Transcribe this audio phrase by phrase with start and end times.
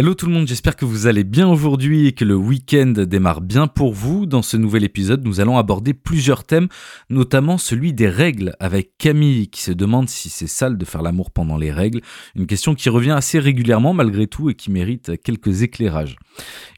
[0.00, 3.42] Hello tout le monde, j'espère que vous allez bien aujourd'hui et que le week-end démarre
[3.42, 4.24] bien pour vous.
[4.24, 6.68] Dans ce nouvel épisode, nous allons aborder plusieurs thèmes,
[7.10, 11.30] notamment celui des règles, avec Camille qui se demande si c'est sale de faire l'amour
[11.30, 12.00] pendant les règles,
[12.34, 16.16] une question qui revient assez régulièrement malgré tout et qui mérite quelques éclairages.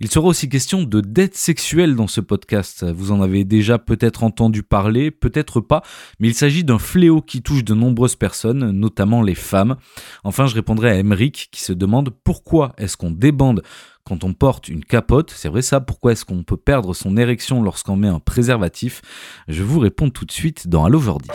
[0.01, 2.85] Il sera aussi question de dette sexuelle dans ce podcast.
[2.85, 5.83] Vous en avez déjà peut-être entendu parler, peut-être pas,
[6.19, 9.77] mais il s'agit d'un fléau qui touche de nombreuses personnes, notamment les femmes.
[10.25, 13.63] Enfin, je répondrai à Emeric qui se demande pourquoi est-ce qu'on débande
[14.05, 15.33] quand on porte une capote.
[15.35, 19.03] C'est vrai ça, pourquoi est-ce qu'on peut perdre son érection lorsqu'on met un préservatif?
[19.49, 21.29] Je vous réponds tout de suite dans Allo Jordi.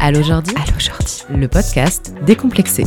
[0.00, 2.84] Allo Jordi, Allo Jordi, le podcast décomplexé.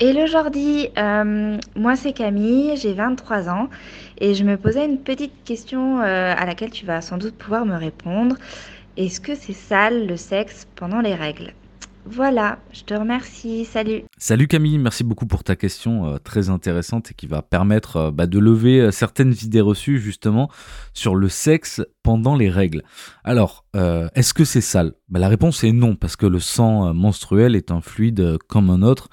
[0.00, 3.68] Hello Jordi, euh, moi c'est Camille, j'ai 23 ans
[4.20, 7.66] et je me posais une petite question euh, à laquelle tu vas sans doute pouvoir
[7.66, 8.36] me répondre.
[8.96, 11.52] Est-ce que c'est sale le sexe pendant les règles?
[12.10, 13.66] Voilà, je te remercie.
[13.66, 14.02] Salut.
[14.16, 18.10] Salut Camille, merci beaucoup pour ta question euh, très intéressante et qui va permettre euh,
[18.10, 20.50] bah, de lever euh, certaines idées reçues justement
[20.94, 22.82] sur le sexe pendant les règles.
[23.24, 24.94] Alors, est-ce que c'est sale?
[25.08, 28.82] Bah, La réponse est non, parce que le sang menstruel est un fluide comme un
[28.82, 29.08] autre.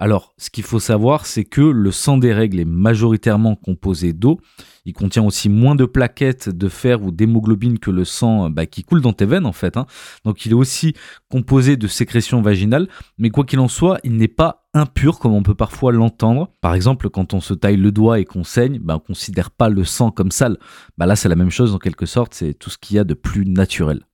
[0.00, 4.40] Alors, ce qu'il faut savoir, c'est que le sang des règles est majoritairement composé d'eau.
[4.86, 8.82] Il contient aussi moins de plaquettes de fer ou d'hémoglobine que le sang bah, qui
[8.82, 9.76] coule dans tes veines, en fait.
[9.76, 9.84] Hein.
[10.24, 10.94] Donc, il est aussi
[11.28, 12.88] composé de sécrétions vaginales.
[13.18, 16.50] Mais quoi qu'il en soit, il n'est pas impur comme on peut parfois l'entendre.
[16.60, 19.50] Par exemple, quand on se taille le doigt et qu'on saigne, bah, on ne considère
[19.50, 20.58] pas le sang comme sale.
[20.98, 22.34] Bah, là, c'est la même chose en quelque sorte.
[22.34, 24.06] C'est tout ce qu'il y a de plus naturel.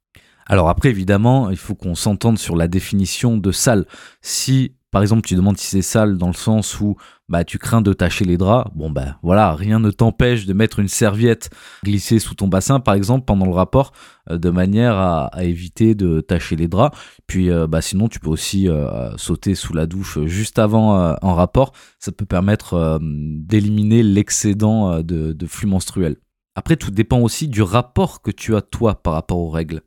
[0.46, 3.86] Alors après, évidemment, il faut qu'on s'entende sur la définition de sale.
[4.22, 6.96] Si par exemple, tu demandes si c'est sale dans le sens où
[7.28, 8.70] bah, tu crains de tacher les draps.
[8.74, 11.50] Bon, ben voilà, rien ne t'empêche de mettre une serviette
[11.84, 13.92] glissée sous ton bassin, par exemple, pendant le rapport,
[14.30, 16.98] euh, de manière à, éviter de tacher les draps.
[17.26, 21.34] Puis, euh, bah, sinon, tu peux aussi euh, sauter sous la douche juste avant un
[21.34, 21.72] rapport.
[21.98, 26.16] Ça peut permettre d'éliminer l'excédent de, de flux menstruel.
[26.54, 29.82] Après, tout dépend aussi du rapport que tu as toi par rapport aux règles.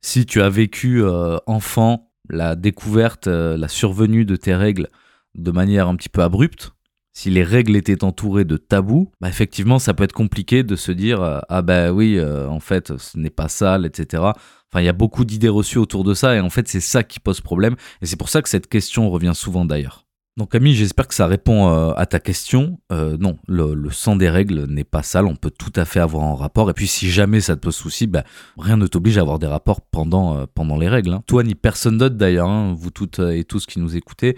[0.00, 1.04] Si tu as vécu
[1.46, 4.88] enfant la découverte, euh, la survenue de tes règles
[5.34, 6.72] de manière un petit peu abrupte,
[7.12, 10.92] si les règles étaient entourées de tabous, bah effectivement, ça peut être compliqué de se
[10.92, 14.22] dire euh, ah ben oui, euh, en fait, ce n'est pas sale, etc.
[14.70, 17.02] Enfin, il y a beaucoup d'idées reçues autour de ça et en fait, c'est ça
[17.02, 20.07] qui pose problème et c'est pour ça que cette question revient souvent d'ailleurs.
[20.38, 22.78] Donc Camille, j'espère que ça répond euh, à ta question.
[22.92, 26.22] Euh, non, le, sang des règles n'est pas sale, on peut tout à fait avoir
[26.22, 26.70] un rapport.
[26.70, 28.22] Et puis si jamais ça te pose souci, bah,
[28.56, 31.12] rien ne t'oblige à avoir des rapports pendant, euh, pendant les règles.
[31.12, 31.24] Hein.
[31.26, 34.36] Toi ni personne d'autre d'ailleurs, hein, vous toutes et tous qui nous écoutez,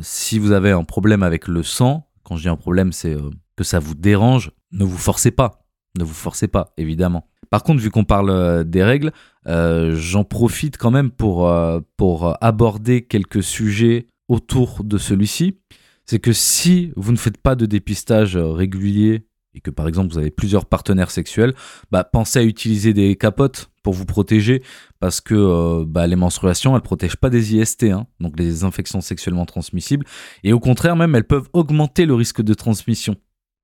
[0.00, 3.16] si vous avez un problème avec le sang, quand je dis un problème, c'est
[3.54, 5.60] que ça vous dérange, ne vous forcez pas.
[5.96, 7.28] Ne vous forcez pas, évidemment.
[7.50, 9.12] Par contre, vu qu'on parle des règles,
[9.46, 11.48] j'en profite quand même pour,
[11.96, 15.58] pour aborder quelques sujets autour de celui-ci,
[16.04, 20.12] c'est que si vous ne faites pas de dépistage euh, régulier et que par exemple
[20.12, 21.54] vous avez plusieurs partenaires sexuels,
[21.90, 24.62] bah, pensez à utiliser des capotes pour vous protéger
[25.00, 29.00] parce que euh, bah, les menstruations elles protègent pas des IST, hein, donc des infections
[29.00, 30.06] sexuellement transmissibles,
[30.44, 33.16] et au contraire même elles peuvent augmenter le risque de transmission.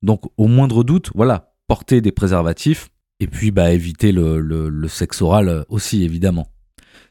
[0.02, 2.88] Donc au moindre doute, voilà, portez des préservatifs
[3.20, 6.48] et puis bah, évitez le, le sexe oral aussi évidemment.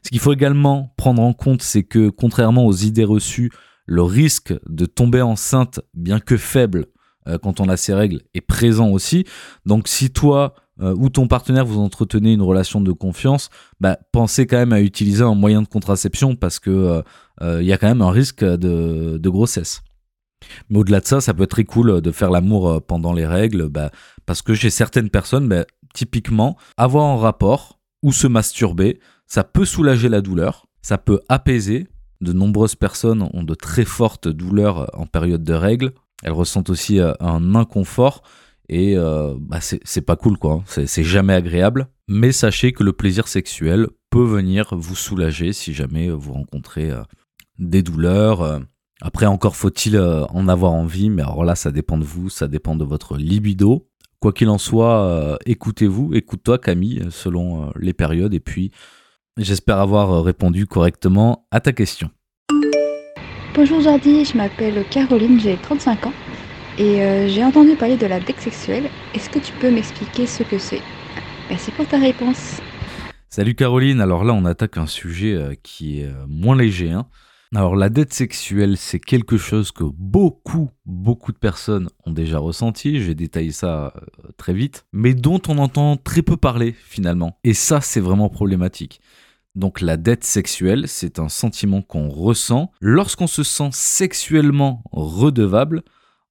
[0.02, 3.50] Ce qu'il faut également prendre en compte, c'est que contrairement aux idées reçues,
[3.86, 6.86] le risque de tomber enceinte, bien que faible
[7.28, 9.24] euh, quand on a ces règles, est présent aussi.
[9.64, 13.48] Donc si toi euh, ou ton partenaire vous entretenez une relation de confiance,
[13.80, 17.02] bah, pensez quand même à utiliser un moyen de contraception parce que
[17.42, 19.82] euh, il y a quand même un risque de, grossesse.
[20.68, 23.68] Mais au-delà de ça, ça peut être très cool de faire l'amour pendant les règles,
[23.68, 23.90] bah,
[24.26, 25.64] parce que chez certaines personnes, bah,
[25.94, 28.98] typiquement, avoir un rapport ou se masturber,
[29.32, 31.86] ça peut soulager la douleur, ça peut apaiser.
[32.20, 35.94] De nombreuses personnes ont de très fortes douleurs en période de règles.
[36.22, 38.22] Elles ressentent aussi euh, un inconfort
[38.68, 40.62] et euh, bah c'est pas cool quoi.
[40.66, 41.88] C'est jamais agréable.
[42.08, 47.02] Mais sachez que le plaisir sexuel peut venir vous soulager si jamais vous rencontrez euh,
[47.58, 48.60] des douleurs.
[49.00, 52.76] Après, encore faut-il en avoir envie, mais alors là, ça dépend de vous, ça dépend
[52.76, 53.88] de votre libido.
[54.20, 58.70] Quoi qu'il en soit, écoutez-vous, écoute-toi Camille, selon les périodes, et puis
[59.38, 62.10] J'espère avoir euh, répondu correctement à ta question.
[63.54, 66.12] Bonjour Jordi, je m'appelle Caroline, j'ai 35 ans
[66.76, 68.90] et euh, j'ai entendu parler de la dette sexuelle.
[69.14, 70.82] Est-ce que tu peux m'expliquer ce que c'est?
[71.48, 72.60] Merci pour ta réponse.
[73.30, 76.90] Salut Caroline, alors là on attaque un sujet euh, qui est moins léger.
[76.90, 77.06] Hein.
[77.54, 82.98] Alors la dette sexuelle, c'est quelque chose que beaucoup, beaucoup de personnes ont déjà ressenti,
[82.98, 83.92] je vais détailler ça
[84.38, 87.38] très vite, mais dont on entend très peu parler finalement.
[87.44, 89.02] Et ça, c'est vraiment problématique.
[89.54, 95.82] Donc la dette sexuelle, c'est un sentiment qu'on ressent lorsqu'on se sent sexuellement redevable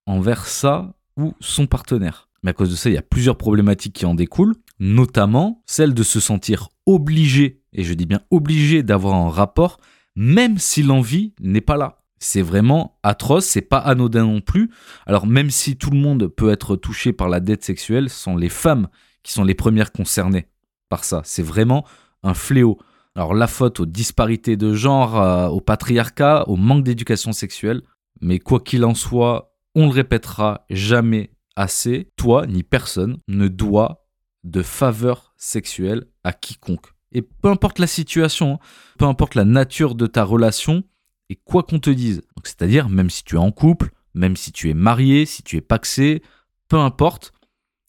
[0.08, 2.30] envers sa ou son partenaire.
[2.42, 5.94] Mais à cause de ça, il y a plusieurs problématiques qui en découlent, notamment celle
[5.94, 9.78] de se sentir obligé, et je dis bien obligé d'avoir un rapport,
[10.16, 12.00] même si l'envie n'est pas là.
[12.20, 14.70] C'est vraiment atroce, c'est pas anodin non plus.
[15.08, 18.36] Alors même si tout le monde peut être touché par la dette sexuelle, ce sont
[18.36, 18.90] les femmes
[19.24, 20.48] qui sont les premières concernées
[20.90, 21.22] par ça.
[21.26, 21.86] C'est vraiment
[22.22, 22.78] un fléau.
[23.16, 27.82] Alors la faute aux disparités de genre, euh, au patriarcat, au manque d'éducation sexuelle.
[28.22, 34.06] Mais quoi qu'il en soit, on le répétera jamais assez, toi ni personne ne doit
[34.44, 36.94] de faveur sexuelle à quiconque.
[37.14, 38.60] Et peu importe la situation, hein,
[38.98, 40.84] peu importe la nature de ta relation,
[41.30, 42.22] et quoi qu'on te dise.
[42.44, 45.62] C'est-à-dire, même si tu es en couple, même si tu es marié, si tu es
[45.62, 46.22] paxé,
[46.68, 47.34] peu importe,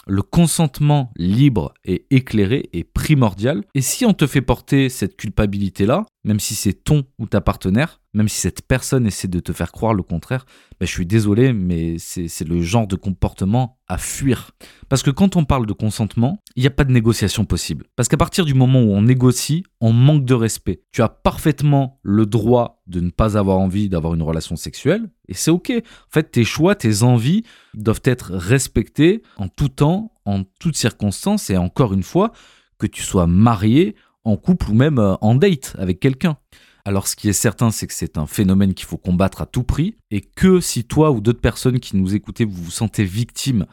[0.06, 3.64] le consentement libre et éclairé est primordial.
[3.74, 8.00] Et si on te fait porter cette culpabilité-là, même si c'est ton ou ta partenaire,
[8.14, 10.44] même si cette personne essaie de te faire croire le contraire,
[10.78, 14.52] ben je suis désolé, mais c'est le genre de comportement à fuir.
[14.88, 17.86] Parce que quand on parle de consentement, il n'y a pas de négociation possible.
[17.96, 20.82] Parce qu'à partir du moment où on négocie, on manque de respect.
[20.92, 25.34] Tu as parfaitement le droit de ne pas avoir envie d'avoir une relation sexuelle, et
[25.34, 25.72] c'est ok.
[25.76, 31.50] En fait, tes choix, tes envies doivent être respectés en tout temps, en toutes circonstances,
[31.50, 32.32] et encore une fois,
[32.78, 36.36] que tu sois marié, en couple ou même euh, en date avec quelqu'un.
[36.84, 39.62] Alors ce qui est certain, c'est que c'est un phénomène qu'il faut combattre à tout
[39.62, 43.66] prix, et que si toi ou d'autres personnes qui nous écoutez, vous vous sentez victime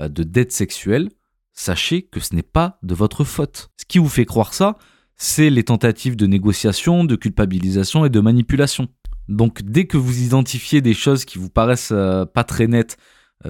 [0.00, 1.08] euh, de dettes sexuelles,
[1.52, 3.70] sachez que ce n'est pas de votre faute.
[3.80, 4.78] Ce qui vous fait croire ça,
[5.16, 8.88] c'est les tentatives de négociation, de culpabilisation et de manipulation.
[9.28, 12.96] Donc dès que vous identifiez des choses qui vous paraissent euh, pas très nettes,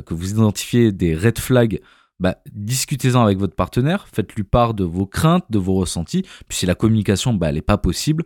[0.07, 1.83] que vous identifiez des red flags
[2.23, 6.23] bah, discutez-en avec votre partenaire, faites-lui part de vos craintes, de vos ressentis.
[6.47, 8.23] Puis si la communication, bah, n'est pas possible,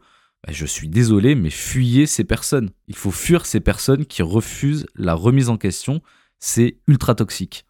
[0.47, 2.69] bah, je suis désolé, mais fuyez ces personnes.
[2.89, 6.03] Il faut fuir ces personnes qui refusent la remise en question.
[6.39, 7.65] C'est ultra toxique.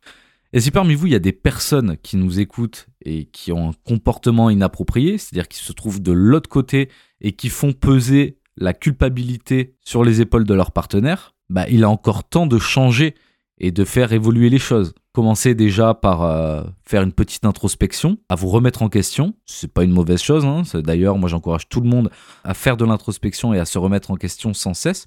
[0.52, 3.70] Et si parmi vous, il y a des personnes qui nous écoutent et qui ont
[3.70, 6.90] un comportement inapproprié, c'est-à-dire qui se trouvent de l'autre côté
[7.20, 11.88] et qui font peser la culpabilité sur les épaules de leur partenaire, bah, il a
[11.88, 13.14] encore temps de changer
[13.58, 14.94] et de faire évoluer les choses.
[15.12, 19.34] Commencez déjà par euh, faire une petite introspection, à vous remettre en question.
[19.46, 20.44] C'est pas une mauvaise chose.
[20.44, 20.62] Hein.
[20.74, 22.10] D'ailleurs, moi, j'encourage tout le monde
[22.44, 25.06] à faire de l'introspection et à se remettre en question sans cesse.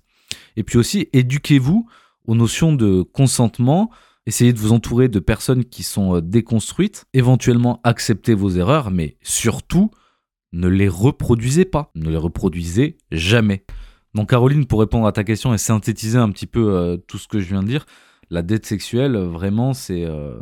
[0.56, 1.88] Et puis aussi, éduquez-vous
[2.26, 3.92] aux notions de consentement.
[4.26, 7.06] Essayez de vous entourer de personnes qui sont euh, déconstruites.
[7.14, 9.92] Éventuellement, acceptez vos erreurs, mais surtout,
[10.54, 11.92] ne les reproduisez pas.
[11.94, 13.64] Ne les reproduisez jamais.
[14.16, 17.28] Donc, Caroline, pour répondre à ta question et synthétiser un petit peu euh, tout ce
[17.28, 17.86] que je viens de dire,
[18.30, 20.06] la dette sexuelle, vraiment, c'est.
[20.06, 20.40] Euh,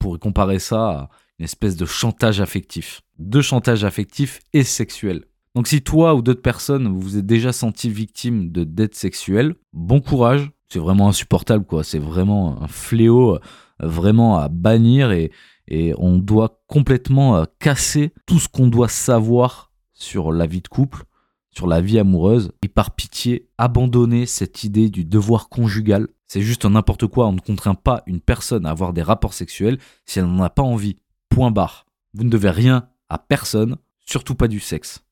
[0.00, 1.08] pour comparer ça à
[1.38, 3.02] une espèce de chantage affectif.
[3.20, 5.26] De chantage affectif et sexuel.
[5.54, 10.00] Donc si toi ou d'autres personnes vous êtes déjà senti victime de dette sexuelle, bon
[10.00, 10.50] courage.
[10.68, 11.82] C'est vraiment insupportable, quoi.
[11.82, 13.40] C'est vraiment un fléau, euh,
[13.80, 15.32] vraiment à bannir et,
[15.66, 20.68] et on doit complètement euh, casser tout ce qu'on doit savoir sur la vie de
[20.68, 21.02] couple,
[21.50, 26.64] sur la vie amoureuse et par pitié abandonner cette idée du devoir conjugal c'est juste
[26.64, 27.26] n'importe quoi.
[27.26, 30.48] On ne contraint pas une personne à avoir des rapports sexuels si elle n'en a
[30.48, 30.94] pas envie.
[31.28, 31.86] Point barre.
[32.14, 35.02] Vous ne devez rien à personne, surtout pas du sexe.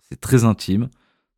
[0.00, 0.88] C'est très intime.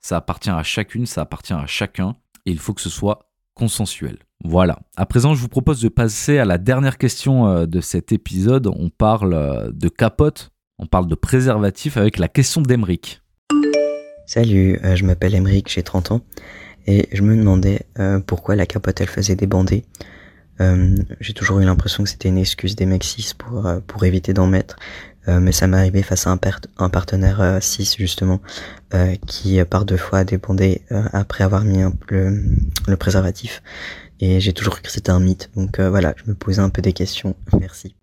[0.01, 2.17] Ça appartient à chacune, ça appartient à chacun.
[2.47, 4.21] Et il faut que ce soit consensuel.
[4.43, 4.79] Voilà.
[4.97, 8.69] À présent, je vous propose de passer à la dernière question euh, de cet épisode.
[8.69, 13.21] On parle euh, de capote, on parle de préservatif avec la question d'Emeric.
[14.27, 16.21] Salut, euh, je m'appelle Emeric, j'ai 30 ans.
[16.89, 19.85] Et je me demandais euh, pourquoi la capote elle faisait débander.
[20.61, 24.05] Euh, j'ai toujours eu l'impression que c'était une excuse des mecs cis pour, euh, pour
[24.05, 24.77] éviter d'en mettre.
[25.29, 26.39] Mais ça m'est arrivé face à
[26.79, 28.41] un, partenaire cis justement
[29.27, 32.45] qui par deux fois a débandé après avoir mis le,
[32.87, 33.61] le préservatif.
[34.21, 35.51] Et j'ai toujours cru que c'était un mythe.
[35.57, 37.35] Donc voilà, je me posais un peu des questions.
[37.59, 37.97] Merci.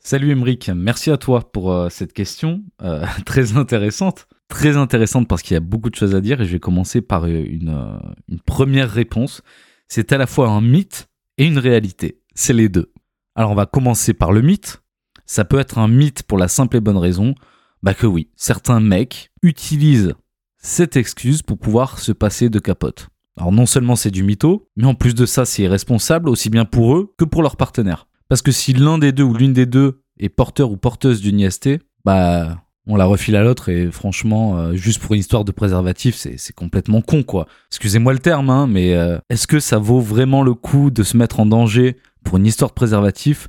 [0.00, 2.60] Salut Emric, merci à toi pour cette question
[3.24, 6.52] très intéressante très intéressante parce qu'il y a beaucoup de choses à dire et je
[6.52, 9.42] vais commencer par euh, une, euh, une première réponse.
[9.88, 12.20] C'est à la fois un mythe et une réalité.
[12.34, 12.92] C'est les deux.
[13.34, 14.82] Alors on va commencer par le mythe.
[15.26, 17.34] Ça peut être un mythe pour la simple et bonne raison
[17.82, 20.14] bah que oui, certains mecs utilisent
[20.58, 23.08] cette excuse pour pouvoir se passer de capote.
[23.36, 26.64] Alors non seulement c'est du mytho, mais en plus de ça c'est irresponsable aussi bien
[26.64, 28.08] pour eux que pour leur partenaire.
[28.28, 31.38] Parce que si l'un des deux ou l'une des deux est porteur ou porteuse d'une
[31.38, 35.52] IST, bah on la refile à l'autre et franchement, euh, juste pour une histoire de
[35.52, 37.46] préservatif, c'est complètement con quoi.
[37.70, 41.16] Excusez-moi le terme, hein, mais euh, est-ce que ça vaut vraiment le coup de se
[41.16, 43.48] mettre en danger pour une histoire de préservatif?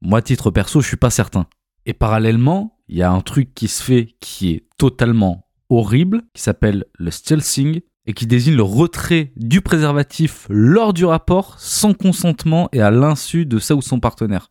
[0.00, 1.46] Moi, titre perso, je suis pas certain.
[1.86, 6.42] Et parallèlement, il y a un truc qui se fait qui est totalement horrible qui
[6.42, 12.68] s'appelle le stealthing et qui désigne le retrait du préservatif lors du rapport sans consentement
[12.72, 14.50] et à l'insu de sa ou son partenaire.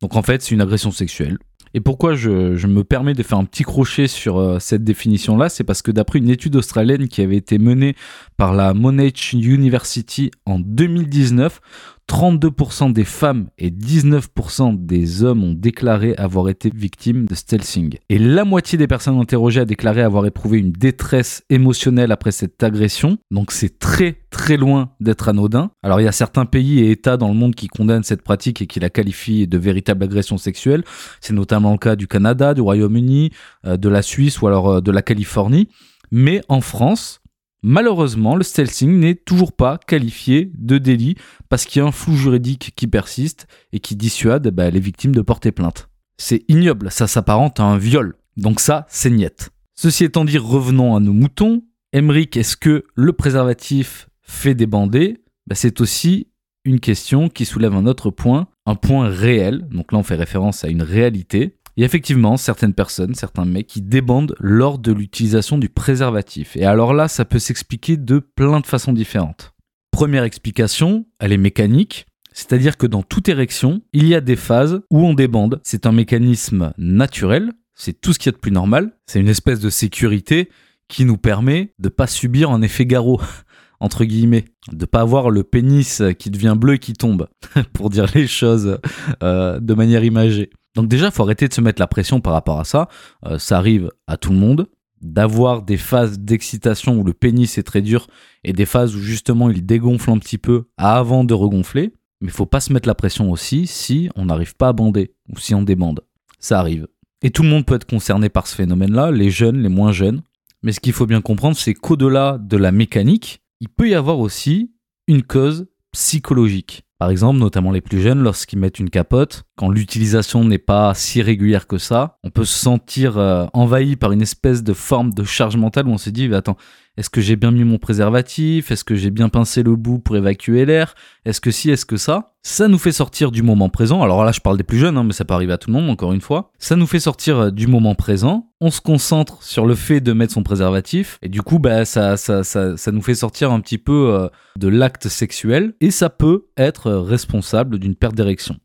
[0.00, 1.38] Donc en fait, c'est une agression sexuelle.
[1.74, 5.64] Et pourquoi je, me permets de faire un petit crochet sur euh, cette définition-là, c'est
[5.64, 7.94] parce que d'après une étude australienne qui avait été menée
[8.36, 11.60] par la Monash University en 2019,
[12.08, 17.96] 32% des femmes et 19% des hommes ont déclaré avoir été victimes de stealthing.
[18.10, 22.62] Et la moitié des personnes interrogées a déclaré avoir éprouvé une détresse émotionnelle après cette
[22.62, 23.18] agression.
[23.30, 25.70] Donc c'est très très loin d'être anodin.
[25.82, 28.60] Alors il y a certains pays et États dans le monde qui condamnent cette pratique
[28.60, 30.84] et qui la qualifient de véritable agression sexuelle.
[31.20, 33.30] C'est notamment le cas du Canada, du Royaume-Uni,
[33.66, 35.68] euh, de la Suisse ou alors euh, de la Californie.
[36.10, 37.21] Mais en France,
[37.62, 41.14] Malheureusement, le stealthing n'est toujours pas qualifié de délit
[41.48, 45.14] parce qu'il y a un flou juridique qui persiste et qui dissuade bah, les victimes
[45.14, 45.88] de porter plainte.
[46.16, 48.16] C'est ignoble, ça s'apparente à un viol.
[48.36, 49.50] Donc ça, c'est niette.
[49.74, 51.62] Ceci étant dit, revenons à nos moutons.
[51.92, 55.22] Emric, est-ce que le préservatif fait débander?
[55.46, 56.28] Bah, C'est aussi
[56.64, 59.68] une question qui soulève un autre point, un point réel.
[59.70, 61.56] Donc là, on fait référence à une réalité.
[61.78, 66.56] A effectivement certaines personnes, certains mecs qui débandent lors de l'utilisation du préservatif.
[66.56, 69.54] Et alors là, ça peut s'expliquer de plein de façons différentes.
[69.90, 72.06] Première explication, elle est mécanique.
[72.32, 75.60] C'est-à-dire que dans toute érection, il y a des phases où on débande.
[75.64, 78.92] C'est un mécanisme naturel, c'est tout ce qu'il y a de plus normal.
[79.06, 80.48] C'est une espèce de sécurité
[80.88, 83.20] qui nous permet de pas subir un effet garrot,
[83.80, 87.28] entre guillemets, de pas avoir le pénis qui devient bleu et qui tombe,
[87.72, 88.78] pour dire les choses
[89.22, 90.50] euh, de manière imagée.
[90.74, 92.88] Donc déjà, il faut arrêter de se mettre la pression par rapport à ça.
[93.26, 94.68] Euh, ça arrive à tout le monde
[95.00, 98.06] d'avoir des phases d'excitation où le pénis est très dur
[98.44, 101.92] et des phases où justement il dégonfle un petit peu avant de regonfler.
[102.20, 105.12] Mais il faut pas se mettre la pression aussi si on n'arrive pas à bander
[105.28, 106.02] ou si on débande.
[106.38, 106.86] Ça arrive.
[107.22, 110.22] Et tout le monde peut être concerné par ce phénomène-là, les jeunes, les moins jeunes.
[110.62, 114.20] Mais ce qu'il faut bien comprendre, c'est qu'au-delà de la mécanique, il peut y avoir
[114.20, 114.72] aussi
[115.08, 116.84] une cause psychologique.
[117.02, 121.20] Par exemple, notamment les plus jeunes, lorsqu'ils mettent une capote, quand l'utilisation n'est pas si
[121.20, 125.24] régulière que ça, on peut se sentir euh, envahi par une espèce de forme de
[125.24, 126.56] charge mentale où on se dit, attends,
[126.98, 128.70] est-ce que j'ai bien mis mon préservatif?
[128.70, 130.94] Est-ce que j'ai bien pincé le bout pour évacuer l'air?
[131.24, 132.34] Est-ce que si, est-ce que ça?
[132.42, 134.02] Ça nous fait sortir du moment présent.
[134.02, 135.74] Alors là, je parle des plus jeunes, hein, mais ça peut arriver à tout le
[135.74, 136.50] monde, encore une fois.
[136.58, 138.50] Ça nous fait sortir euh, du moment présent.
[138.60, 141.18] On se concentre sur le fait de mettre son préservatif.
[141.22, 144.68] Et du coup, bah, ça, ça, ça, nous fait sortir un petit peu euh, de
[144.68, 145.72] l'acte sexuel.
[145.80, 148.58] Et ça peut être euh, responsable d'une perte d'érection.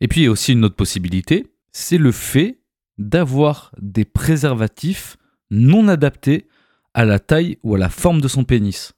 [0.00, 1.46] Et puis, il y a aussi une autre possibilité.
[1.70, 2.62] C'est le fait
[2.98, 5.18] d'avoir des préservatifs
[5.52, 6.48] non adaptés
[6.94, 8.92] à la taille ou à la forme de son pénis.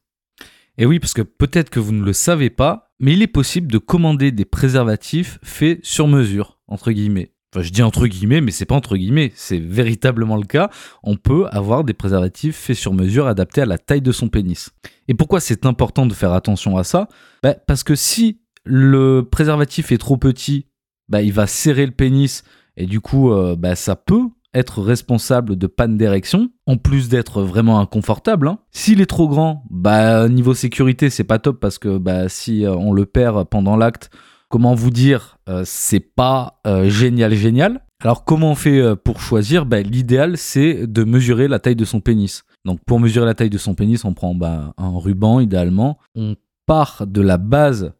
[0.79, 3.71] Et oui, parce que peut-être que vous ne le savez pas, mais il est possible
[3.71, 7.33] de commander des préservatifs faits sur mesure, entre guillemets.
[7.55, 10.71] Enfin, je dis entre guillemets, mais c'est pas entre guillemets, c'est véritablement le cas.
[11.03, 14.71] On peut avoir des préservatifs faits sur mesure adaptés à la taille de son pénis.
[15.09, 17.09] Et pourquoi c'est important de faire attention à ça?
[17.43, 20.67] Bah, Parce que si le préservatif est trop petit,
[21.09, 22.43] bah, il va serrer le pénis
[22.79, 27.43] et du coup, euh, bah, ça peut être responsable de panne d'érection, en plus d'être
[27.43, 28.49] vraiment inconfortable.
[28.49, 28.59] Hein.
[28.71, 32.75] S'il est trop grand, bah niveau sécurité, c'est pas top parce que bah si euh,
[32.75, 34.11] on le perd pendant l'acte,
[34.49, 37.81] comment vous dire, euh, c'est pas euh, génial génial.
[38.03, 39.65] Alors comment on fait pour choisir?
[39.65, 42.43] Bah, L'idéal c'est de mesurer la taille de son pénis.
[42.65, 45.99] Donc pour mesurer la taille de son pénis, on prend bah, un ruban idéalement.
[46.17, 46.35] On
[46.67, 47.93] part de la base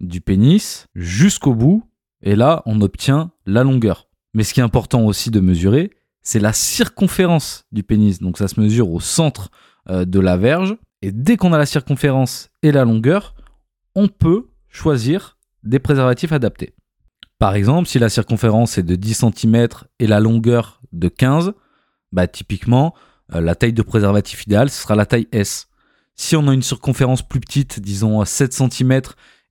[0.00, 1.84] du pénis jusqu'au bout
[2.22, 4.08] et là on obtient la longueur.
[4.32, 5.90] Mais ce qui est important aussi de mesurer,
[6.22, 8.20] c'est la circonférence du pénis.
[8.20, 9.50] Donc ça se mesure au centre
[9.88, 10.76] euh, de la verge.
[11.02, 13.34] Et dès qu'on a la circonférence et la longueur,
[13.94, 16.74] on peut choisir des préservatifs adaptés.
[17.38, 21.52] Par exemple, si la circonférence est de 10 cm et la longueur de 15,
[22.12, 22.94] bah typiquement,
[23.34, 25.68] euh, la taille de préservatif idéale, ce sera la taille S.
[26.16, 29.00] Si on a une circonférence plus petite, disons 7 cm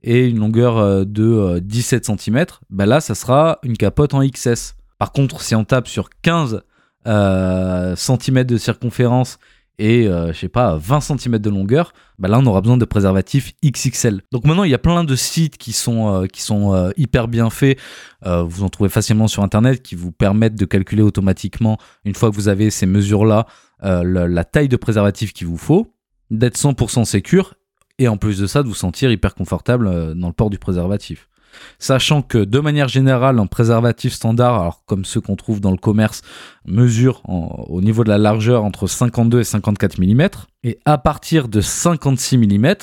[0.03, 4.75] et une longueur euh, de 17 cm, bah là, ça sera une capote en XS.
[5.00, 6.62] Par contre, si on tape sur 15
[7.08, 9.39] euh, cm de circonférence
[9.79, 12.84] et euh, je sais pas 20 cm de longueur, bah là on aura besoin de
[12.84, 14.22] préservatifs XXL.
[14.34, 17.79] Donc maintenant il y a plein de sites qui sont euh, hyper bien faits.
[18.25, 22.36] vous en trouvez facilement sur internet qui vous permettent de calculer automatiquement une fois que
[22.36, 23.48] vous avez ces mesures là
[23.82, 25.96] la, la, taille de préservatif qu'il vous faut,
[26.29, 27.53] d'être 100% sécure
[27.98, 31.29] et en plus de ça de vous sentir hyper confortable dans le port du préservatif.
[31.77, 35.77] Sachant que de manière générale, un préservatif standard, alors comme ceux qu'on trouve dans le
[35.77, 36.22] commerce,
[36.65, 40.29] mesure au niveau de la largeur entre 52 et 54 mm.
[40.63, 42.75] Et à partir de 56 mm,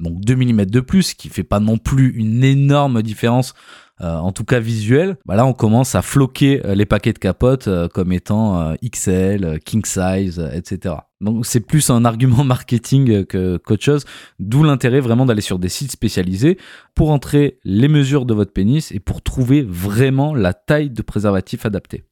[0.00, 3.54] donc 2 mm de plus, qui fait pas non plus une énorme différence
[4.02, 7.18] euh, en tout cas visuel, bah là on commence à floquer euh, les paquets de
[7.18, 10.96] capotes euh, comme étant XL, king size, etc.
[11.20, 14.04] Donc c'est plus un argument marketing que qu'autre chose,
[14.40, 16.58] d'où l'intérêt vraiment d'aller sur des sites spécialisés
[16.96, 21.64] pour entrer les mesures de votre pénis et pour trouver vraiment la taille de préservatif
[21.64, 22.04] adapté.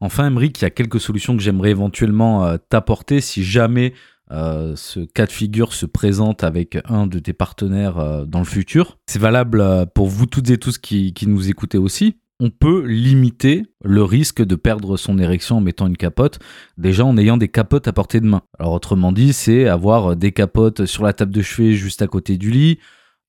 [0.00, 3.92] Enfin, Emric, il y a quelques solutions que j'aimerais éventuellement t'apporter si jamais
[4.32, 8.44] euh, ce cas de figure se présente avec un de tes partenaires euh, dans le
[8.44, 8.98] futur.
[9.06, 12.16] C'est valable euh, pour vous toutes et tous qui, qui nous écoutez aussi.
[12.42, 16.38] On peut limiter le risque de perdre son érection en mettant une capote,
[16.78, 18.42] déjà en ayant des capotes à portée de main.
[18.58, 22.38] Alors autrement dit, c'est avoir des capotes sur la table de chevet juste à côté
[22.38, 22.78] du lit,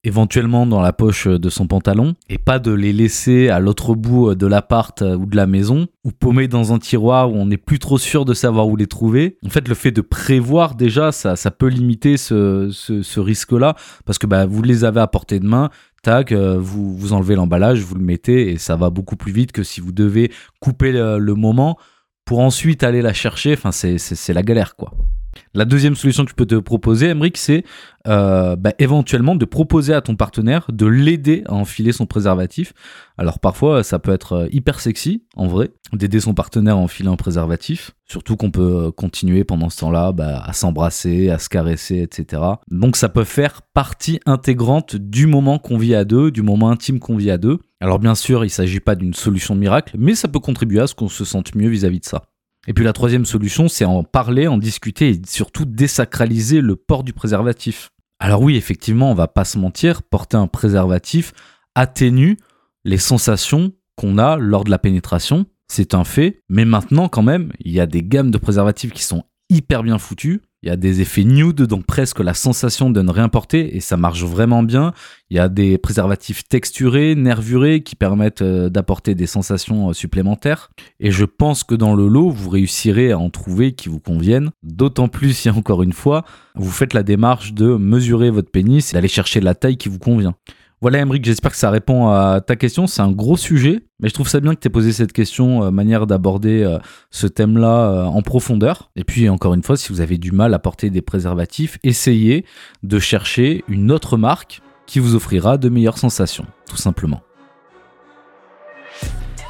[0.03, 4.35] éventuellement dans la poche de son pantalon, et pas de les laisser à l'autre bout
[4.35, 7.79] de l'appart ou de la maison, ou paumés dans un tiroir où on n'est plus
[7.79, 9.37] trop sûr de savoir où les trouver.
[9.45, 14.17] En fait, le fait de prévoir déjà, ça, ça peut limiter ce, ce, risque-là, parce
[14.17, 15.69] que bah, vous les avez à portée de main,
[16.01, 19.51] tac, euh, vous, vous enlevez l'emballage, vous le mettez, et ça va beaucoup plus vite
[19.51, 21.77] que si vous devez couper le, moment
[22.25, 23.53] pour ensuite aller la chercher.
[23.53, 24.93] Enfin, c'est la galère, quoi.
[25.53, 27.63] La deuxième solution que je peux te proposer, Emric, c'est
[28.07, 32.73] euh, bah, éventuellement de proposer à ton partenaire de l'aider à enfiler son préservatif.
[33.17, 37.09] Alors parfois, ça peut être euh, hyper sexy, en vrai, d'aider son partenaire à enfiler
[37.09, 37.91] un préservatif.
[38.07, 42.41] Surtout qu'on peut euh, continuer pendant ce temps-là bah, à s'embrasser, à se caresser, etc.
[42.69, 46.99] Donc ça peut faire partie intégrante du moment qu'on vit à deux, du moment intime
[46.99, 47.59] qu'on vit à deux.
[47.81, 50.87] Alors bien sûr, il ne s'agit pas d'une solution miracle, mais ça peut contribuer à
[50.87, 52.23] ce qu'on se sente mieux vis à -vis de ça.
[52.67, 57.03] Et puis la troisième solution, c'est en parler, en discuter et surtout désacraliser le port
[57.03, 57.89] du préservatif.
[58.19, 61.33] Alors oui, effectivement, on va pas se mentir, porter un préservatif
[61.73, 62.37] atténue
[62.83, 67.51] les sensations qu'on a lors de la pénétration, c'est un fait, mais maintenant quand même,
[67.59, 70.75] il y a des gammes de préservatifs qui sont hyper bien foutues il y a
[70.75, 74.61] des effets nude, donc presque la sensation de ne rien porter, et ça marche vraiment
[74.61, 74.93] bien.
[75.31, 80.69] Il y a des préservatifs texturés, nervurés, qui permettent euh, d'apporter des sensations euh, supplémentaires.
[80.99, 84.51] Et je pense que dans le lot, vous réussirez à en trouver qui vous conviennent.
[84.61, 88.93] D'autant plus si, encore une fois, vous faites la démarche de mesurer votre pénis et
[88.93, 90.35] d'aller chercher la taille qui vous convient.
[90.81, 92.87] Voilà, Emric, j'espère que ça répond à ta question.
[92.87, 95.63] C'est un gros sujet, mais je trouve ça bien que tu aies posé cette question,
[95.63, 96.79] euh, manière d'aborder euh,
[97.11, 98.89] ce thème-là euh, en profondeur.
[98.95, 102.45] Et puis, encore une fois, si vous avez du mal à porter des préservatifs, essayez
[102.81, 107.21] de chercher une autre marque qui vous offrira de meilleures sensations, tout simplement.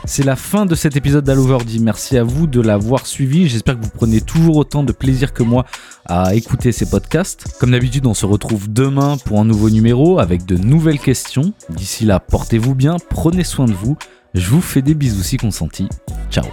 [0.06, 1.80] C'est la fin de cet épisode d'Alloverdy.
[1.80, 3.48] Merci à vous de l'avoir suivi.
[3.48, 5.66] J'espère que vous prenez toujours autant de plaisir que moi
[6.06, 7.46] à écouter ces podcasts.
[7.60, 11.54] Comme d'habitude, on se retrouve demain pour un nouveau numéro avec de nouvelles questions.
[11.70, 13.98] D'ici là, portez-vous bien, prenez soin de vous.
[14.34, 15.88] Je vous fais des bisous si consentis.
[16.30, 16.46] Ciao